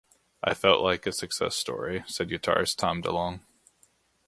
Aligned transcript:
I 0.43 0.55
felt 0.55 0.81
like 0.81 1.05
a 1.05 1.11
success 1.11 1.55
story, 1.55 2.03
said 2.07 2.29
guitarist 2.29 2.77
Tom 2.77 3.03
DeLonge. 3.03 3.41